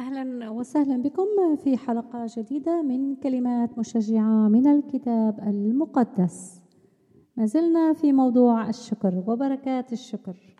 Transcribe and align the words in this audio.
أهلا 0.00 0.50
وسهلا 0.50 1.02
بكم 1.02 1.56
في 1.56 1.76
حلقة 1.76 2.26
جديدة 2.36 2.82
من 2.82 3.16
كلمات 3.16 3.78
مشجعة 3.78 4.48
من 4.48 4.66
الكتاب 4.66 5.38
المقدس. 5.46 6.62
ما 7.36 7.46
زلنا 7.46 7.92
في 7.92 8.12
موضوع 8.12 8.68
الشكر 8.68 9.22
وبركات 9.26 9.92
الشكر. 9.92 10.56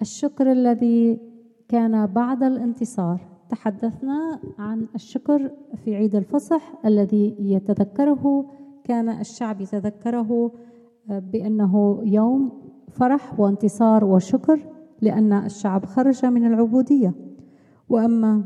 الشكر 0.00 0.52
الذي 0.52 1.20
كان 1.68 2.06
بعد 2.06 2.42
الانتصار. 2.42 3.20
تحدثنا 3.48 4.40
عن 4.58 4.86
الشكر 4.94 5.50
في 5.84 5.94
عيد 5.94 6.14
الفصح 6.16 6.74
الذي 6.86 7.36
يتذكره 7.38 8.50
كان 8.84 9.08
الشعب 9.08 9.60
يتذكره 9.60 10.52
بأنه 11.08 12.00
يوم 12.04 12.62
فرح 12.88 13.40
وانتصار 13.40 14.04
وشكر 14.04 14.60
لأن 15.00 15.32
الشعب 15.32 15.84
خرج 15.84 16.26
من 16.26 16.46
العبودية. 16.46 17.23
وأما 17.88 18.44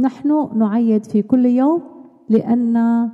نحن 0.00 0.58
نعيد 0.58 1.04
في 1.04 1.22
كل 1.22 1.46
يوم 1.46 1.82
لأن 2.28 3.08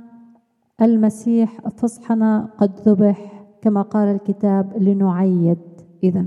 المسيح 0.81 1.69
فصحنا 1.69 2.49
قد 2.57 2.79
ذبح 2.79 3.47
كما 3.61 3.81
قال 3.81 4.07
الكتاب 4.07 4.77
لنعيد. 4.77 5.57
اذا 6.03 6.25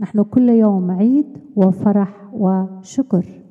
نحن 0.00 0.22
كل 0.22 0.48
يوم 0.48 0.90
عيد 0.90 1.38
وفرح 1.56 2.30
وشكر. 2.34 3.44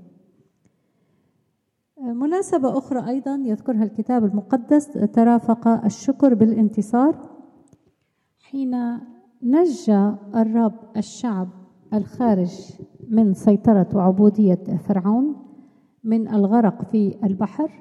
مناسبة 2.02 2.78
أخرى 2.78 3.08
أيضا 3.08 3.36
يذكرها 3.36 3.84
الكتاب 3.84 4.26
المقدس 4.26 4.92
ترافق 4.92 5.68
الشكر 5.68 6.34
بالانتصار 6.34 7.16
حين 8.40 8.98
نجى 9.44 10.12
الرب 10.36 10.74
الشعب 10.98 11.50
الخارج. 11.94 12.52
من 13.10 13.34
سيطرة 13.34 13.88
وعبودية 13.94 14.64
فرعون 14.88 15.36
من 16.04 16.28
الغرق 16.28 16.84
في 16.92 17.16
البحر 17.24 17.72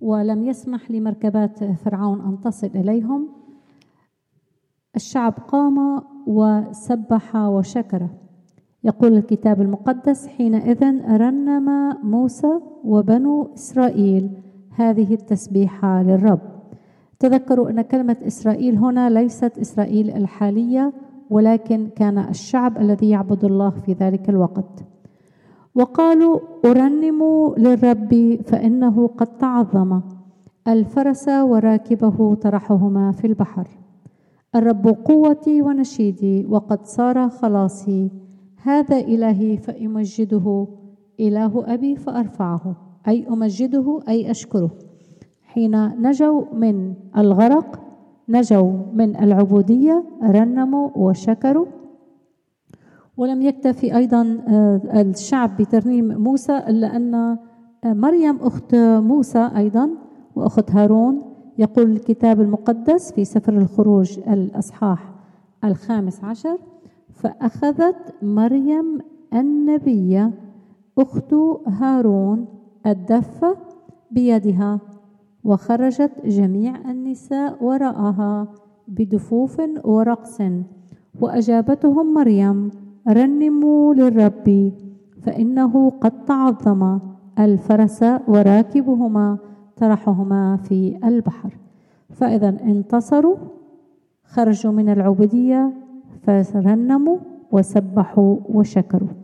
ولم 0.00 0.44
يسمح 0.44 0.90
لمركبات 0.90 1.64
فرعون 1.64 2.20
أن 2.20 2.40
تصل 2.40 2.66
إليهم. 2.66 3.28
الشعب 4.96 5.32
قام 5.48 6.02
وسبح 6.26 7.36
وشكر. 7.36 8.08
يقول 8.84 9.16
الكتاب 9.16 9.60
المقدس 9.60 10.26
حينئذ 10.26 10.84
رنم 11.16 11.96
موسى 12.02 12.60
وبنو 12.84 13.50
إسرائيل 13.54 14.30
هذه 14.70 15.14
التسبيحة 15.14 16.02
للرب. 16.02 16.40
تذكروا 17.18 17.70
أن 17.70 17.82
كلمة 17.82 18.16
إسرائيل 18.26 18.78
هنا 18.78 19.10
ليست 19.10 19.58
إسرائيل 19.58 20.10
الحالية 20.10 20.92
ولكن 21.30 21.88
كان 21.96 22.18
الشعب 22.18 22.78
الذي 22.78 23.10
يعبد 23.10 23.44
الله 23.44 23.70
في 23.70 23.92
ذلك 23.92 24.28
الوقت. 24.28 24.84
وقالوا 25.74 26.38
أرنم 26.64 27.54
للرب 27.58 28.38
فإنه 28.44 29.06
قد 29.06 29.26
تعظم. 29.26 30.00
الفرس 30.68 31.28
وراكبه 31.28 32.34
طرحهما 32.34 33.12
في 33.12 33.26
البحر. 33.26 33.68
الرب 34.54 34.86
قوتي 34.86 35.62
ونشيدي 35.62 36.46
وقد 36.46 36.86
صار 36.86 37.28
خلاصي. 37.28 38.10
هذا 38.62 38.96
إلهي 38.96 39.56
فأمجده. 39.56 40.66
إله 41.20 41.74
أبي 41.74 41.96
فأرفعه. 41.96 42.76
أي 43.08 43.28
أمجده 43.28 44.00
أي 44.08 44.30
أشكره. 44.30 44.70
حين 45.44 46.02
نجوا 46.02 46.42
من 46.54 46.94
الغرق 47.16 47.85
نجوا 48.28 48.72
من 48.94 49.16
العبودية 49.16 50.04
رنموا 50.22 50.90
وشكروا. 50.96 51.66
ولم 53.16 53.42
يكتفي 53.42 53.96
أيضا 53.96 54.38
آه، 54.48 54.80
الشعب 55.00 55.56
بترنيم 55.56 56.22
موسى 56.22 56.58
إلا 56.58 56.96
أن 56.96 57.14
آه، 57.14 57.38
مريم 57.84 58.36
أخت 58.36 58.74
موسى 59.00 59.50
أيضا 59.56 59.90
وأخت 60.36 60.70
هارون. 60.70 61.22
يقول 61.58 61.90
الكتاب 61.90 62.40
المقدس 62.40 63.12
في 63.12 63.24
سفر 63.24 63.52
الخروج 63.58 64.18
الأصحاح 64.18 65.12
الخامس 65.64 66.24
عشر 66.24 66.58
فأخذت 67.14 68.14
مريم 68.22 68.98
النبية 69.34 70.32
أخت 70.98 71.34
هارون 71.66 72.46
الدفة 72.86 73.56
بيدها 74.10 74.80
وخرجت 75.44 76.12
جميع 76.26 76.90
النساء 77.16 77.64
وراءها 77.64 78.48
بدفوف 78.88 79.56
ورقص. 79.84 80.38
وأجابتهم 81.20 82.14
مريم 82.14 82.70
رنموا 83.08 83.94
للرب 83.94 84.72
فإنه 85.22 85.90
قد 85.90 86.24
تعظم 86.24 86.98
الفرس 87.38 88.04
وراكبهما 88.28 89.38
طرحهما 89.76 90.56
في 90.56 90.98
البحر. 91.04 91.56
فإذا 92.10 92.48
انتصروا 92.48 93.36
خرجوا 94.24 94.72
من 94.72 94.88
العبودية 94.88 95.72
فرنموا 96.52 97.18
وسبحوا 97.52 98.36
وشكروا. 98.48 99.14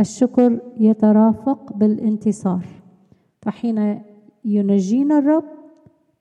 الشكر 0.00 0.60
يترافق 0.76 1.72
بالانتصار. 1.72 2.66
فحين 3.42 4.00
ينجينا 4.44 5.18
الرب 5.18 5.44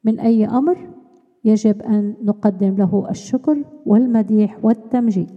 من 0.04 0.20
أي 0.20 0.46
أمر؟ 0.46 1.01
يجب 1.44 1.82
أن 1.82 2.16
نقدم 2.24 2.76
له 2.76 3.08
الشكر 3.10 3.64
والمديح 3.86 4.66
والتمجيد. 4.66 5.32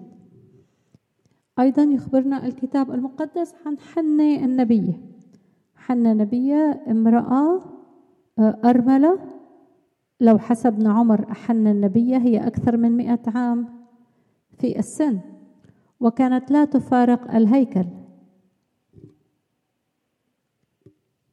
أيضا 1.59 1.83
يخبرنا 1.83 2.47
الكتاب 2.47 2.91
المقدس 2.91 3.55
عن 3.67 3.79
حنة 3.79 4.45
النبية 4.45 5.01
حنة 5.77 6.13
نبية 6.13 6.85
امرأة 6.91 7.61
آه، 8.39 8.59
أرملة. 8.65 9.19
لو 10.21 10.39
حسبنا 10.39 10.93
عمر 10.93 11.35
حنة 11.35 11.71
النبية 11.71 12.17
هي 12.17 12.47
أكثر 12.47 12.77
من 12.77 12.97
مئة 12.97 13.21
عام 13.27 13.69
في 14.59 14.79
السن 14.79 15.19
وكانت 16.01 16.51
لا 16.51 16.65
تفارق 16.65 17.35
الهيكل. 17.35 17.85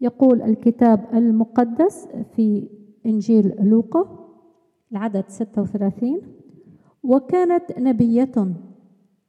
يقول 0.01 0.41
الكتاب 0.41 1.07
المقدس 1.13 2.07
في 2.35 2.69
إنجيل 3.05 3.55
لوقا 3.69 4.20
العدد 4.91 5.23
36 5.27 6.21
وكانت 7.03 7.79
نبية 7.79 8.53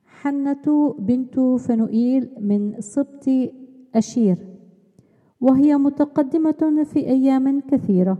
حنة 0.07 0.95
بنت 0.99 1.41
فنوئيل 1.41 2.31
من 2.41 2.81
سبط 2.81 3.25
أشير 3.95 4.37
وهي 5.41 5.77
متقدمة 5.77 6.85
في 6.85 6.99
أيام 6.99 7.61
كثيرة. 7.61 8.19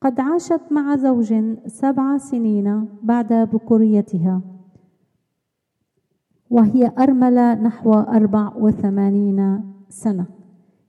قد 0.00 0.20
عاشت 0.20 0.60
مع 0.70 0.96
زوج 0.96 1.34
سبع 1.66 2.18
سنين 2.18 2.88
بعد 3.02 3.32
بكوريتها 3.32 4.40
وهي 6.50 6.92
أرملة 6.98 7.54
نحو 7.54 7.92
أربع 7.92 8.52
وثمانين 8.56 9.60
سنة. 9.88 10.26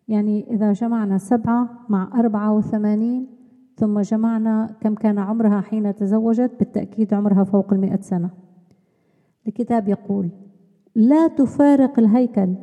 يعني 0.08 0.52
إذا 0.52 0.74
جمعنا 0.74 1.18
سبعة 1.18 1.86
مع 1.90 2.20
أربعة 2.20 2.54
وثمانين 2.54 3.39
ثم 3.80 4.00
جمعنا 4.00 4.76
كم 4.82 4.96
كان 4.96 5.20
عمرها 5.20 5.62
حين 5.62 5.96
تزوجت 5.96 6.52
بالتأكيد 6.60 7.14
عمرها 7.14 7.44
فوق 7.44 7.74
المئة 7.74 8.02
سنة. 8.02 8.30
الكتاب 9.48 9.88
يقول 9.88 10.30
لا 10.96 11.28
تفارق 11.28 12.00
الهيكل 12.00 12.56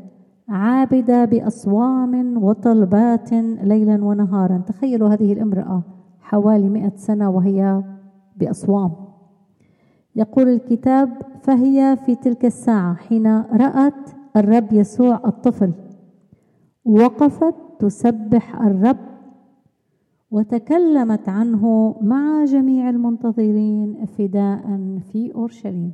عابدة 0.49 1.25
بأصوام 1.25 2.43
وطلبات 2.44 3.32
ليلا 3.62 4.05
ونهارا. 4.05 4.62
تخيلوا 4.66 5.09
هذه 5.09 5.32
الامرأة 5.32 5.82
حوالي 6.21 6.69
مئة 6.69 6.97
سنة 6.97 7.31
وهي 7.31 7.82
بأصوام. 8.37 8.93
يقول 10.16 10.49
الكتاب 10.49 11.10
فهي 11.43 11.97
في 12.06 12.15
تلك 12.15 12.44
الساعة 12.44 12.94
حين 12.94 13.26
رأت 13.37 14.10
الرب 14.37 14.72
يسوع 14.72 15.21
الطفل 15.26 15.72
وقفت 16.85 17.55
تسبح 17.79 18.61
الرب 18.61 19.15
وتكلمت 20.37 21.29
عنه 21.29 21.94
مع 22.03 22.44
جميع 22.44 22.91
المنتظرين 22.91 24.06
فداء 24.06 24.99
في 25.12 25.35
أورشليم. 25.35 25.93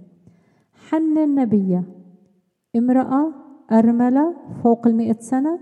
حن 0.88 1.18
النبيه 1.18 1.84
امرأة 2.76 3.32
أرملة 3.72 4.34
فوق 4.62 4.86
المئة 4.86 5.16
سنة 5.20 5.58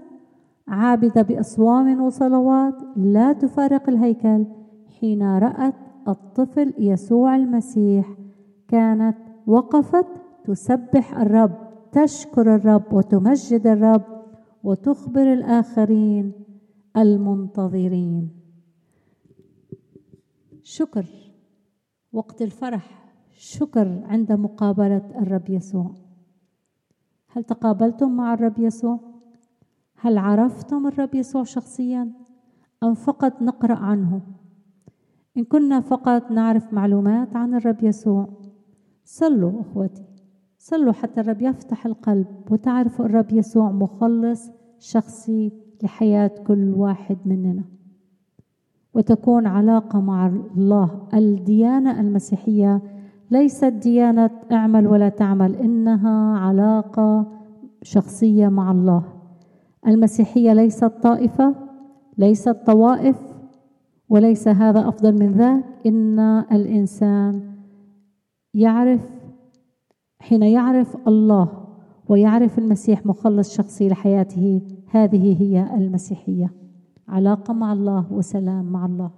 عابدة 0.68 1.22
بأصوام 1.22 2.00
وصلوات 2.00 2.74
لا 2.96 3.32
تفارق 3.32 3.88
الهيكل. 3.88 4.44
حين 5.00 5.22
رأت 5.22 5.74
الطفل 6.08 6.74
يسوع 6.78 7.36
المسيح 7.36 8.08
كانت 8.68 9.16
وقفت 9.46 10.06
تسبح 10.44 11.18
الرب 11.18 11.52
تشكر 11.92 12.54
الرب 12.54 12.92
وتمجد 12.92 13.66
الرب 13.66 14.02
وتخبر 14.64 15.32
الآخرين 15.32 16.32
المنتظرين. 16.96 18.39
شكر. 20.62 21.06
وقت 22.12 22.42
الفرح 22.42 23.12
شكر 23.30 24.02
عند 24.04 24.32
مقابلة 24.32 25.22
الرب 25.22 25.50
يسوع. 25.50 25.94
هل 27.28 27.44
تقابلتم 27.44 28.16
مع 28.16 28.34
الرب 28.34 28.58
يسوع؟ 28.58 29.00
هل 29.96 30.18
عرفتم 30.18 30.86
الرب 30.86 31.14
يسوع 31.14 31.42
شخصيا؟ 31.42 32.12
أم 32.82 32.94
فقط 32.94 33.42
نقرأ 33.42 33.74
عنه؟ 33.74 34.20
إن 35.36 35.44
كنا 35.44 35.80
فقط 35.80 36.30
نعرف 36.30 36.72
معلومات 36.72 37.36
عن 37.36 37.54
الرب 37.54 37.84
يسوع 37.84 38.28
صلوا 39.04 39.60
أخوتي. 39.60 40.04
صلوا 40.58 40.92
حتى 40.92 41.20
الرب 41.20 41.42
يفتح 41.42 41.86
القلب 41.86 42.26
وتعرفوا 42.50 43.04
الرب 43.04 43.32
يسوع 43.32 43.70
مخلص 43.70 44.50
شخصي 44.78 45.52
لحياة 45.82 46.30
كل 46.46 46.74
واحد 46.76 47.18
مننا. 47.24 47.79
وتكون 48.94 49.46
علاقة 49.46 50.00
مع 50.00 50.26
الله. 50.56 50.90
الديانة 51.14 52.00
المسيحية 52.00 52.82
ليست 53.30 53.64
ديانة 53.64 54.30
اعمل 54.52 54.86
ولا 54.86 55.08
تعمل 55.08 55.56
إنها 55.56 56.38
علاقة 56.38 57.26
شخصية 57.82 58.48
مع 58.48 58.70
الله. 58.70 59.02
المسيحية 59.86 60.52
ليست 60.52 60.84
طائفة 60.84 61.54
ليست 62.18 62.56
طوائف 62.66 63.16
وليس 64.08 64.48
هذا 64.48 64.88
أفضل 64.88 65.12
من 65.12 65.32
ذاك. 65.32 65.64
إن 65.86 66.18
الإنسان 66.52 67.40
يعرف 68.54 69.00
حين 70.20 70.42
يعرف 70.42 70.96
الله 71.08 71.48
ويعرف 72.08 72.58
المسيح 72.58 73.06
مخلص 73.06 73.56
شخصي 73.56 73.88
لحياته 73.88 74.60
هذه 74.90 75.42
هي 75.42 75.74
المسيحية. 75.74 76.50
علاقة 77.10 77.54
مع 77.54 77.72
الله 77.72 78.12
وسلام 78.12 78.64
مع 78.64 78.86
الله. 78.86 79.10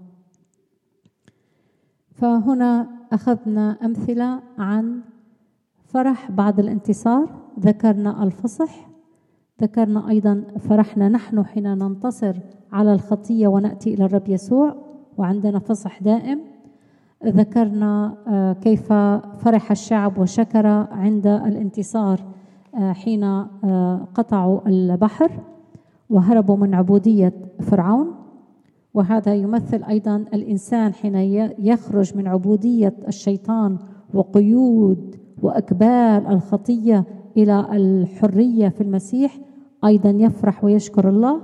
فهنا 2.10 2.88
أخذنا 3.12 3.78
أمثلة 3.84 4.40
عن 4.58 5.00
فرح 5.84 6.30
بعد 6.30 6.58
الانتصار. 6.58 7.42
ذكرنا 7.60 8.22
الفصح 8.22 8.88
ذكرنا 9.62 10.08
أيضا 10.08 10.44
فرحنا 10.58 11.08
نحن 11.08 11.44
حين 11.44 11.78
ننتصر 11.78 12.36
على 12.72 12.92
الخطية 12.92 13.48
ونأتي 13.48 13.94
إلى 13.94 14.04
الرب 14.04 14.28
يسوع 14.28 14.76
وعندنا 15.18 15.58
فصح 15.58 16.02
دائم. 16.02 16.40
ذكرنا 17.26 18.16
آه، 18.26 18.52
كيف 18.52 18.92
فرح 19.38 19.70
الشعب 19.70 20.18
وشكر 20.18 20.66
عند 20.92 21.26
الانتصار 21.26 22.20
آه، 22.74 22.92
حين 22.92 23.24
آه، 23.24 24.08
قطعوا 24.14 24.68
البحر. 24.68 25.30
وهربوا 26.12 26.56
من 26.56 26.74
عبودية 26.74 27.32
فرعون. 27.60 28.14
وهذا 28.94 29.34
يمثل 29.34 29.82
أيضا 29.82 30.16
الإنسان 30.16 30.94
حين 30.94 31.14
يخرج 31.58 32.16
من 32.16 32.26
عبودية 32.26 32.94
الشيطان 33.08 33.78
وقيود 34.14 35.16
وأكبال 35.42 36.26
الخطية 36.26 37.04
إلى 37.36 37.66
الحرية 37.72 38.68
في 38.68 38.80
المسيح 38.80 39.38
أيضا 39.84 40.10
يفرح 40.10 40.64
ويشكر 40.64 41.08
الله. 41.08 41.40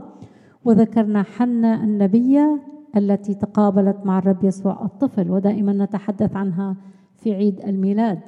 وذكرنا 0.64 1.22
حنا 1.22 1.84
النبيه 1.84 2.60
التي 2.96 3.34
تقابلت 3.34 3.96
مع 4.04 4.18
الرب 4.18 4.44
يسوع 4.44 4.84
الطفل 4.84 5.30
ودائما 5.30 5.72
نتحدث 5.72 6.36
عنها 6.36 6.76
في 7.16 7.34
عيد 7.34 7.60
الميلاد. 7.60 8.20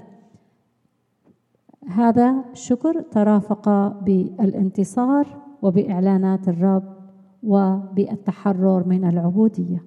هذا 1.88 2.44
شكر 2.52 3.00
ترافق 3.00 3.68
بالانتصار. 4.02 5.26
وبإعلانات 5.62 6.48
الرب 6.48 6.96
وبالتحرر 7.42 8.88
من 8.88 9.04
العبودية. 9.08 9.84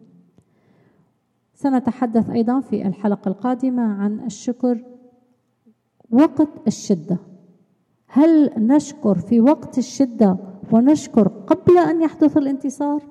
سنتحدث 1.54 2.30
أيضا 2.30 2.60
في 2.60 2.88
الحلقة 2.88 3.30
القادمة 3.30 3.84
عن 3.84 4.20
الشكر 4.20 4.84
وقت 6.12 6.68
الشدة. 6.68 7.18
هل 8.08 8.52
نشكر 8.58 9.16
في 9.16 9.42
وقت 9.42 9.78
الشدة 9.78 10.38
ونشكر 10.72 11.28
قبل 11.28 11.78
أن 11.78 12.02
يحدث 12.02 12.38
الانتصار؟ 12.38 13.04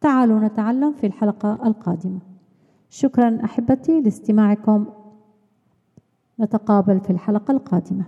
تعالوا 0.00 0.40
نتعلم 0.40 0.92
في 0.92 1.06
الحلقة 1.06 1.58
القادمة. 1.66 2.20
شكرا 2.88 3.44
أحبتي 3.44 4.00
لاستماعكم. 4.00 4.86
نتقابل 6.40 7.00
في 7.00 7.10
الحلقة 7.10 7.52
القادمة. 7.52 8.04